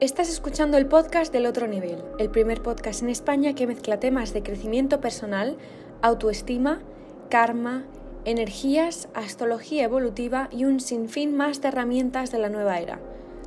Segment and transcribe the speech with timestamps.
[0.00, 4.32] Estás escuchando el podcast del otro nivel, el primer podcast en España que mezcla temas
[4.32, 5.58] de crecimiento personal,
[6.00, 6.80] autoestima,
[7.28, 7.84] karma,
[8.24, 12.98] energías, astrología evolutiva y un sinfín más de herramientas de la nueva era.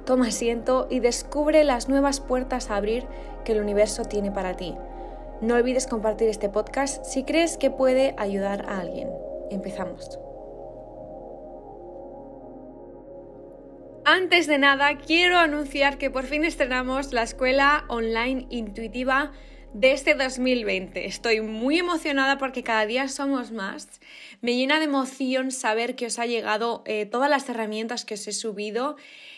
[0.05, 3.07] Toma asiento y descubre las nuevas puertas a abrir
[3.45, 4.75] que el universo tiene para ti.
[5.41, 9.09] No olvides compartir este podcast si crees que puede ayudar a alguien.
[9.49, 10.19] Empezamos.
[14.05, 19.31] Antes de nada, quiero anunciar que por fin estrenamos la escuela online intuitiva
[19.73, 21.05] de este 2020.
[21.05, 24.01] Estoy muy emocionada porque cada día somos más.
[24.41, 28.27] Me llena de emoción saber que os ha llegado eh, todas las herramientas que os
[28.27, 28.97] he subido,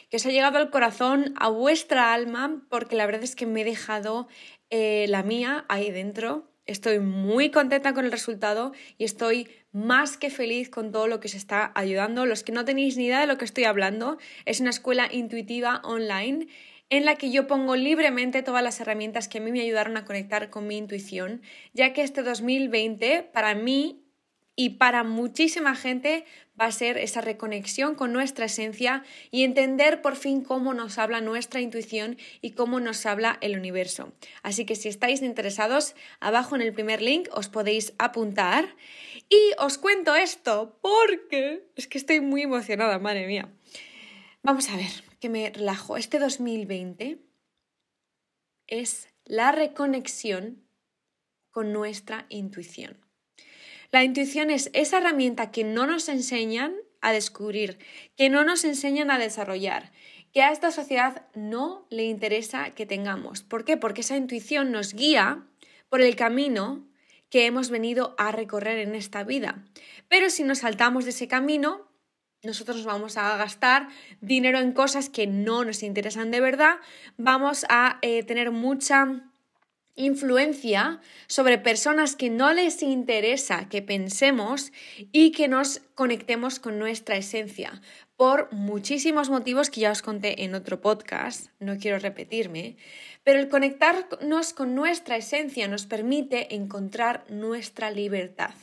[0.09, 3.62] que os ha llegado al corazón, a vuestra alma, porque la verdad es que me
[3.62, 4.27] he dejado
[4.71, 10.32] eh, la mía ahí dentro Estoy muy contenta con el resultado y estoy más que
[10.32, 12.26] feliz con todo lo que se está ayudando.
[12.26, 15.82] Los que no tenéis ni idea de lo que estoy hablando, es una escuela intuitiva
[15.84, 16.48] online
[16.90, 20.05] en la que yo pongo libremente todas las herramientas que a mí me ayudaron a
[20.05, 21.41] conectar con mi intuición,
[21.74, 24.04] ya que este 2020 para mí
[24.55, 26.25] y para muchísima gente
[26.59, 31.20] va a ser esa reconexión con nuestra esencia y entender por fin cómo nos habla
[31.21, 34.13] nuestra intuición y cómo nos habla el universo.
[34.43, 38.76] Así que si estáis interesados, abajo en el primer link os podéis apuntar
[39.29, 43.49] y os cuento esto porque es que estoy muy emocionada, madre mía.
[44.41, 45.98] Vamos a ver, que me relajo.
[45.98, 47.17] Este 2020
[48.67, 50.63] es la reconexión
[51.49, 53.04] con nuestra intuición.
[53.96, 57.79] La intuición es esa herramienta que no nos enseñan a descubrir,
[58.18, 59.93] que no nos enseñan a desarrollar,
[60.34, 63.41] que a esta sociedad no le interesa que tengamos.
[63.41, 63.77] ¿Por qué?
[63.77, 65.47] Porque esa intuición nos guía
[65.88, 66.85] por el camino
[67.29, 69.63] que hemos venido a recorrer en esta vida.
[70.09, 71.90] Pero si nos saltamos de ese camino,
[72.44, 73.88] nosotros vamos a gastar
[74.19, 76.79] dinero en cosas que no nos interesan de verdad,
[77.16, 79.31] vamos a eh, tener mucha
[79.96, 84.72] influencia sobre personas que no les interesa que pensemos
[85.11, 87.81] y que nos conectemos con nuestra esencia
[88.17, 92.78] por muchísimos motivos que ya os conté en otro podcast, no quiero repetirme,
[93.23, 98.53] pero el conectarnos con nuestra esencia nos permite encontrar nuestra libertad.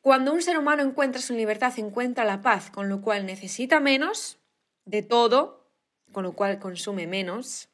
[0.00, 4.38] Cuando un ser humano encuentra su libertad, encuentra la paz, con lo cual necesita menos
[4.84, 5.70] de todo,
[6.12, 7.70] con lo cual consume menos,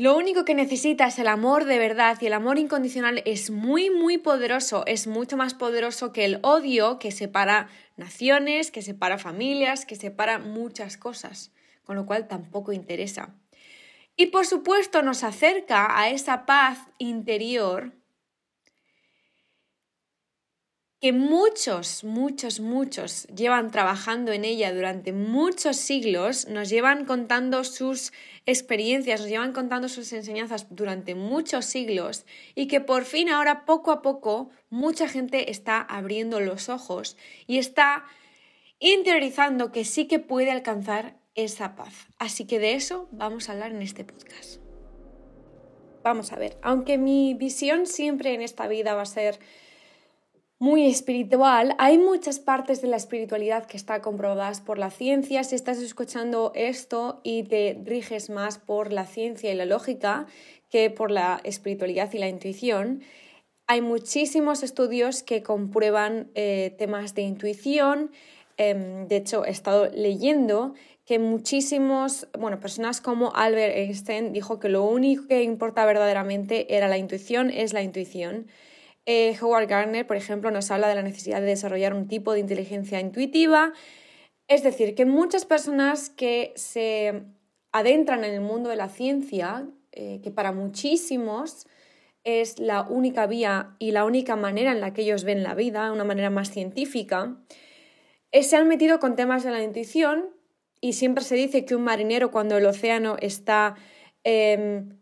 [0.00, 3.90] lo único que necesita es el amor de verdad y el amor incondicional es muy,
[3.90, 7.68] muy poderoso, es mucho más poderoso que el odio que separa
[7.98, 11.52] naciones, que separa familias, que separa muchas cosas,
[11.84, 13.34] con lo cual tampoco interesa.
[14.16, 17.92] Y por supuesto nos acerca a esa paz interior
[21.00, 28.12] que muchos, muchos, muchos llevan trabajando en ella durante muchos siglos, nos llevan contando sus
[28.44, 33.92] experiencias, nos llevan contando sus enseñanzas durante muchos siglos y que por fin ahora poco
[33.92, 38.04] a poco mucha gente está abriendo los ojos y está
[38.78, 42.08] interiorizando que sí que puede alcanzar esa paz.
[42.18, 44.60] Así que de eso vamos a hablar en este podcast.
[46.02, 49.38] Vamos a ver, aunque mi visión siempre en esta vida va a ser
[50.60, 55.42] muy espiritual, hay muchas partes de la espiritualidad que están comprobadas por la ciencia.
[55.42, 60.26] Si estás escuchando esto y te riges más por la ciencia y la lógica
[60.68, 63.00] que por la espiritualidad y la intuición,
[63.66, 68.10] hay muchísimos estudios que comprueban eh, temas de intuición.
[68.58, 70.74] Em, de hecho, he estado leyendo
[71.06, 76.86] que muchísimos, bueno, personas como Albert Einstein dijo que lo único que importa verdaderamente era
[76.86, 78.46] la intuición, es la intuición.
[79.06, 82.40] Eh, Howard Gardner, por ejemplo, nos habla de la necesidad de desarrollar un tipo de
[82.40, 83.72] inteligencia intuitiva.
[84.48, 87.22] Es decir, que muchas personas que se
[87.72, 91.66] adentran en el mundo de la ciencia, eh, que para muchísimos
[92.24, 95.92] es la única vía y la única manera en la que ellos ven la vida,
[95.92, 97.36] una manera más científica,
[98.32, 100.30] eh, se han metido con temas de la intuición
[100.80, 103.74] y siempre se dice que un marinero cuando el océano está
[104.24, 104.99] em,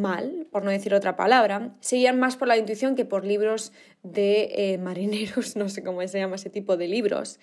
[0.00, 3.72] mal, por no decir otra palabra, seguían más por la intuición que por libros
[4.02, 7.38] de eh, marineros, no sé cómo se llama ese tipo de libros.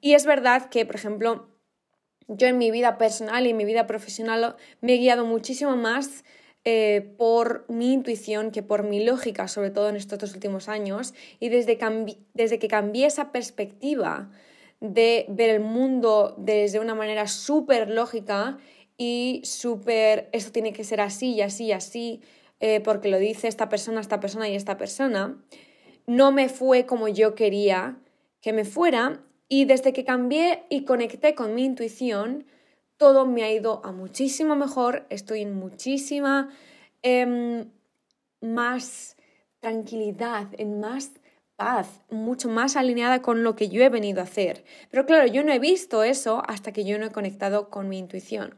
[0.00, 1.48] Y es verdad que, por ejemplo,
[2.28, 6.24] yo en mi vida personal y en mi vida profesional me he guiado muchísimo más
[6.64, 11.14] eh, por mi intuición que por mi lógica, sobre todo en estos dos últimos años.
[11.40, 11.78] Y desde,
[12.34, 14.30] desde que cambié esa perspectiva
[14.80, 18.58] de ver el mundo desde una manera súper lógica,
[18.98, 22.20] y súper, esto tiene que ser así y así y así,
[22.60, 25.40] eh, porque lo dice esta persona, esta persona y esta persona,
[26.06, 27.96] no me fue como yo quería
[28.40, 32.44] que me fuera y desde que cambié y conecté con mi intuición,
[32.96, 36.50] todo me ha ido a muchísimo mejor, estoy en muchísima
[37.02, 37.70] em,
[38.40, 39.16] más
[39.60, 41.12] tranquilidad, en más
[41.54, 44.64] paz, mucho más alineada con lo que yo he venido a hacer.
[44.90, 47.98] Pero claro, yo no he visto eso hasta que yo no he conectado con mi
[47.98, 48.54] intuición.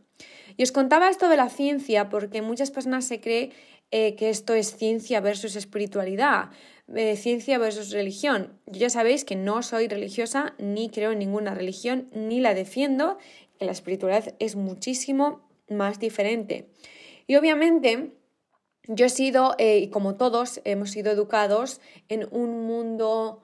[0.57, 3.53] Y os contaba esto de la ciencia porque muchas personas se creen
[3.93, 6.51] eh, que esto es ciencia versus espiritualidad,
[6.95, 8.61] eh, ciencia versus religión.
[8.67, 13.19] Ya sabéis que no soy religiosa, ni creo en ninguna religión, ni la defiendo,
[13.59, 16.69] que la espiritualidad es muchísimo más diferente.
[17.27, 18.13] Y obviamente
[18.87, 23.43] yo he sido, eh, y como todos, hemos sido educados en un mundo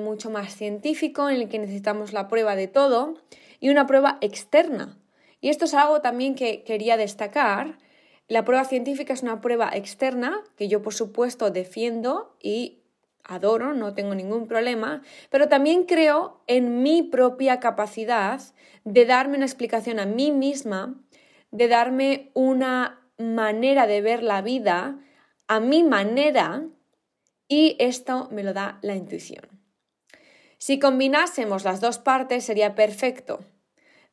[0.00, 3.18] mucho más científico, en el que necesitamos la prueba de todo
[3.60, 4.96] y una prueba externa.
[5.40, 7.78] Y esto es algo también que quería destacar.
[8.26, 12.82] La prueba científica es una prueba externa que yo por supuesto defiendo y
[13.24, 18.40] adoro, no tengo ningún problema, pero también creo en mi propia capacidad
[18.84, 20.94] de darme una explicación a mí misma,
[21.50, 24.98] de darme una manera de ver la vida
[25.46, 26.66] a mi manera
[27.48, 29.44] y esto me lo da la intuición.
[30.58, 33.40] Si combinásemos las dos partes sería perfecto,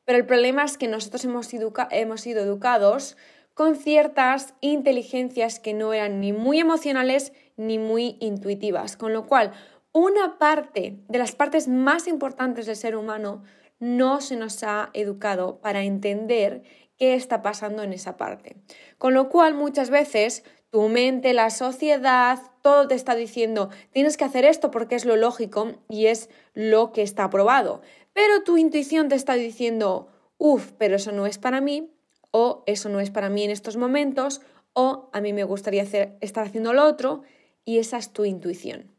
[0.06, 3.18] pero el problema es que nosotros hemos, sido educados
[3.54, 9.52] con ciertas inteligencias que no eran ni muy emocionales ni muy intuitivas, con lo cual
[9.92, 13.44] una parte de las partes más importantes del ser humano
[13.80, 16.63] no se nos ha educado para entender
[16.98, 18.58] qué está pasando en esa parte.
[18.98, 24.25] Con lo cual muchas veces tu mente, la sociedad, todo te está diciendo tienes que
[24.25, 27.81] hacer esto porque es lo lógico y es lo que está aprobado.
[28.16, 30.08] Pero tu intuición te está diciendo,
[30.38, 31.92] uff, pero eso no es para mí,
[32.32, 34.40] o eso no es para mí en estos momentos,
[34.72, 37.24] o a mí me gustaría hacer, estar haciendo lo otro,
[37.66, 38.90] y esa es tu intuición.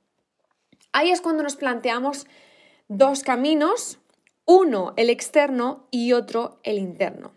[0.92, 2.26] Ahí es cuando nos planteamos
[2.88, 4.00] dos caminos,
[4.44, 7.32] uno el externo y otro el interno.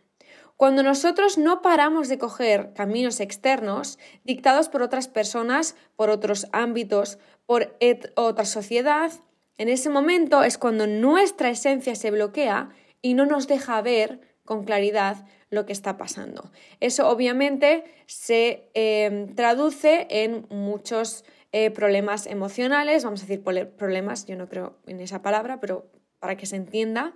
[0.57, 7.19] Cuando nosotros no paramos de coger caminos externos dictados por otras personas, por otros ámbitos,
[7.45, 7.77] por
[8.15, 9.13] otra sociedad,
[9.59, 12.69] en ese momento es cuando nuestra esencia se bloquea
[13.01, 16.49] y no nos deja ver con claridad lo que está pasando.
[16.79, 24.37] Eso obviamente se em, traduce en muchos eh, problemas emocionales, vamos a decir problemas, yo
[24.37, 27.13] no creo en esa palabra, pero para que se entienda.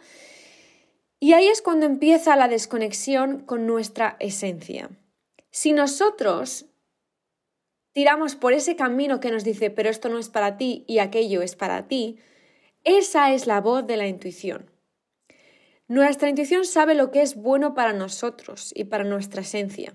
[1.22, 4.90] Y ahí es cuando empieza la desconexión con nuestra esencia.
[5.50, 6.66] Si nosotros
[7.94, 11.42] tiramos por ese camino que nos dice, pero esto no es para ti y aquello
[11.42, 12.19] es para ti,
[12.83, 14.69] esa es la voz de la intuición.
[15.88, 19.94] Nuestra intuición sabe lo que es bueno para nosotros y para nuestra esencia.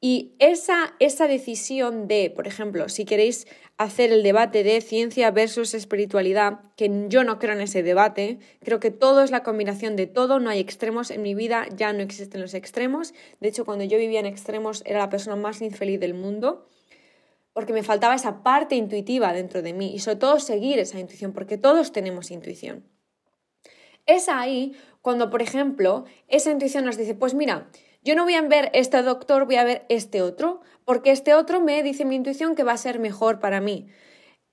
[0.00, 5.74] Y esa, esa decisión de, por ejemplo, si queréis hacer el debate de ciencia versus
[5.74, 10.06] espiritualidad, que yo no creo en ese debate, creo que todo es la combinación de
[10.06, 13.12] todo, no hay extremos en mi vida, ya no existen los extremos.
[13.40, 16.68] De hecho, cuando yo vivía en extremos era la persona más infeliz del mundo,
[17.58, 21.32] porque me faltaba esa parte intuitiva dentro de mí y sobre todo seguir esa intuición,
[21.32, 22.84] porque todos tenemos intuición.
[24.06, 27.68] Es ahí cuando, por ejemplo, esa intuición nos dice, pues mira,
[28.04, 31.60] yo no voy a ver este doctor, voy a ver este otro, porque este otro
[31.60, 33.88] me dice mi intuición que va a ser mejor para mí.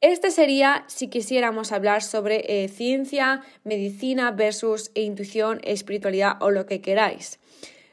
[0.02, 6.81] Este sería si quisiéramos hablar sobre eh, ciencia, medicina versus intuición, espiritualidad o lo que
[6.81, 7.40] queráis.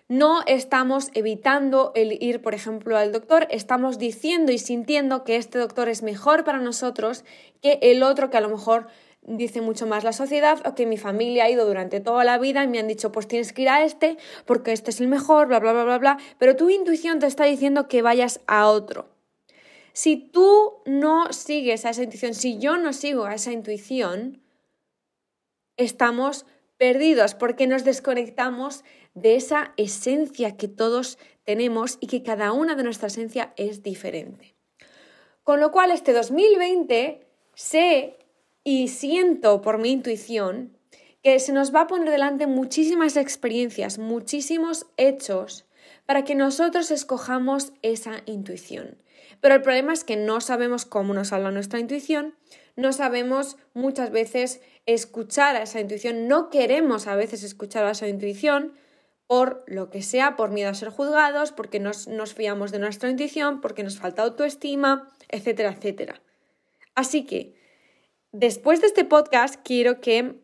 [0.08, 5.58] No estamos evitando el ir, por ejemplo, al doctor, estamos diciendo y sintiendo que este
[5.58, 7.24] doctor es mejor para nosotros
[7.60, 8.88] que el otro que a lo mejor
[9.22, 12.64] dice mucho más la sociedad o que mi familia ha ido durante toda la vida
[12.64, 14.16] y me han dicho pues tienes que ir a este
[14.46, 17.44] porque este es el mejor, bla, bla, bla, bla, bla, pero tu intuición te está
[17.44, 19.08] diciendo que vayas a otro.
[19.92, 24.42] Si tú no sigues a esa intuición, si yo no sigo a esa intuición,
[25.76, 26.46] estamos
[26.82, 28.82] perdidos porque nos desconectamos
[29.14, 34.56] de esa esencia que todos tenemos y que cada una de nuestra esencia es diferente.
[35.44, 37.24] Con lo cual este 2020
[37.54, 38.16] sé
[38.64, 40.76] y siento por mi intuición
[41.22, 45.66] que se nos va a poner delante muchísimas experiencias, muchísimos hechos
[46.04, 49.00] para que nosotros escojamos esa intuición.
[49.40, 52.34] Pero el problema es que no sabemos cómo nos habla nuestra intuición,
[52.74, 58.08] no sabemos muchas veces escuchar a esa intuición, no queremos a veces escuchar a esa
[58.08, 58.74] intuición
[59.26, 63.08] por lo que sea, por miedo a ser juzgados, porque nos, nos fiamos de nuestra
[63.08, 66.22] intuición, porque nos falta autoestima, etcétera, etcétera.
[66.94, 67.54] Así que
[68.32, 70.42] después de este podcast quiero que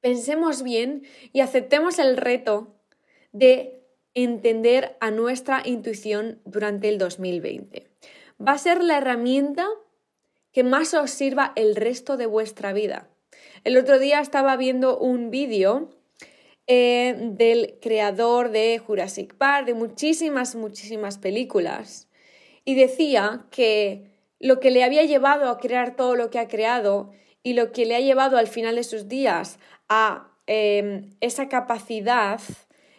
[0.00, 2.74] pensemos bien y aceptemos el reto
[3.30, 7.90] de entender a nuestra intuición durante el 2020.
[8.46, 9.66] Va a ser la herramienta
[10.52, 13.08] que más os sirva el resto de vuestra vida.
[13.64, 15.90] El otro día estaba viendo un vídeo
[16.66, 22.08] eh, del creador de Jurassic Park, de muchísimas, muchísimas películas.
[22.64, 27.12] Y decía que lo que le había llevado a crear todo lo que ha creado
[27.42, 32.40] y lo que le ha llevado al final de sus días a em, esa capacidad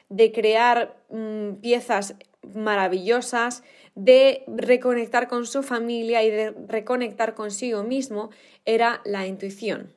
[0.09, 2.15] de crear mm, piezas
[2.53, 3.63] maravillosas,
[3.95, 8.29] de reconectar con su familia y de reconectar consigo mismo,
[8.65, 9.93] era la intuición.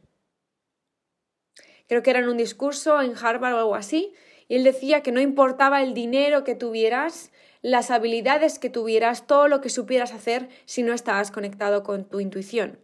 [1.88, 4.12] Creo que era en un discurso en Harvard o algo así,
[4.48, 9.48] y él decía que no importaba el dinero que tuvieras, las habilidades que tuvieras, todo
[9.48, 12.78] lo que supieras hacer si no estabas conectado con tu intuición.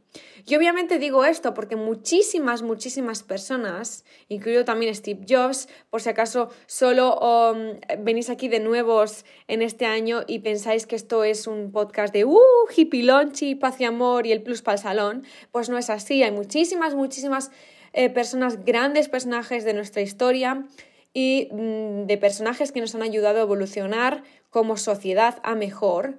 [0.45, 6.51] Y obviamente digo esto porque muchísimas, muchísimas personas, incluido también Steve Jobs, por si acaso
[6.67, 11.71] solo um, venís aquí de nuevos en este año y pensáis que esto es un
[11.71, 12.41] podcast de uh,
[12.77, 16.23] hippie lonchi, paz y amor y el plus para el salón, pues no es así.
[16.23, 17.53] Hay muchísimas, muchísimas
[17.93, 20.67] eh, personas, grandes personajes de nuestra historia
[21.13, 26.19] y mm, de personajes que nos han ayudado a evolucionar como sociedad a mejor.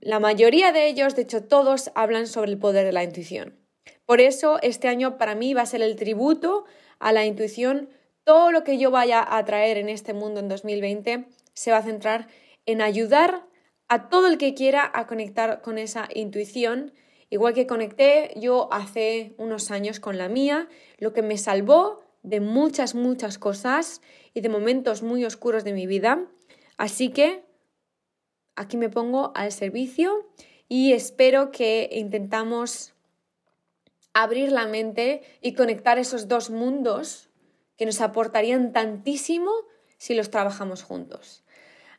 [0.00, 3.58] La mayoría de ellos, de hecho todos, hablan sobre el poder de la intuición.
[4.06, 6.64] Por eso este año para mí va a ser el tributo
[6.98, 7.90] a la intuición.
[8.24, 11.82] Todo lo que yo vaya a traer en este mundo en 2020 se va a
[11.82, 12.28] centrar
[12.66, 13.46] en ayudar
[13.88, 16.92] a todo el que quiera a conectar con esa intuición,
[17.28, 22.40] igual que conecté yo hace unos años con la mía, lo que me salvó de
[22.40, 24.00] muchas, muchas cosas
[24.34, 26.26] y de momentos muy oscuros de mi vida.
[26.76, 27.44] Así que
[28.56, 30.28] aquí me pongo al servicio
[30.68, 32.94] y espero que intentamos
[34.12, 37.30] abrir la mente y conectar esos dos mundos
[37.76, 39.50] que nos aportarían tantísimo
[39.96, 41.44] si los trabajamos juntos.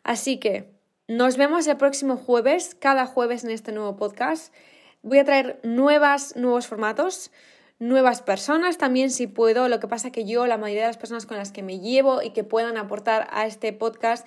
[0.03, 0.71] Así que
[1.07, 4.53] nos vemos el próximo jueves, cada jueves en este nuevo podcast.
[5.01, 7.31] Voy a traer nuevas, nuevos formatos
[7.81, 9.67] nuevas personas también si puedo.
[9.67, 12.21] Lo que pasa que yo, la mayoría de las personas con las que me llevo
[12.21, 14.25] y que puedan aportar a este podcast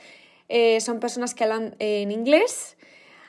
[0.48, 2.76] eh, son personas que hablan en inglés.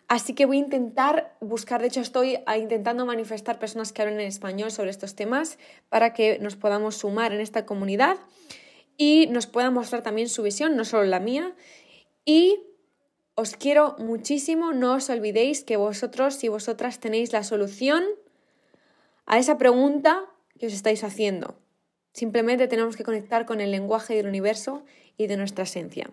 [0.08, 4.28] Así que voy a intentar buscar, de hecho estoy intentando manifestar personas que hablen en
[4.28, 5.58] español sobre estos temas
[5.90, 8.18] para que nos podamos sumar en esta comunidad
[8.98, 11.56] y nos puedan mostrar también su visión, no solo la mía.
[12.24, 12.60] Y
[13.36, 18.04] os quiero muchísimo, no os olvidéis que vosotros y vosotras tenéis la solución
[19.26, 20.26] a esa pregunta
[20.60, 21.56] que os estáis haciendo.
[22.14, 24.84] Simplemente tenemos que conectar con el lenguaje del universo
[25.18, 26.10] y de nuestra esencia.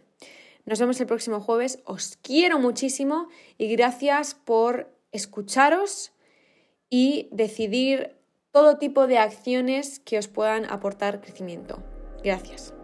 [0.64, 1.80] Nos vemos el próximo jueves.
[1.84, 3.28] Os quiero muchísimo
[3.58, 6.12] y gracias por escucharos
[6.88, 8.16] y decidir
[8.50, 11.82] todo tipo de acciones que os puedan aportar crecimiento.
[12.22, 12.74] Gracias.